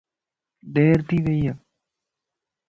دير 0.73 0.97
ٿي 1.07 1.17
وئي 1.25 1.39
يَ 1.45 1.47